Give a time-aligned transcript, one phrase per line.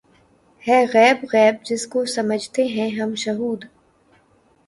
[0.63, 3.65] ہے غیب غیب‘ جس کو سمجھتے ہیں ہم شہود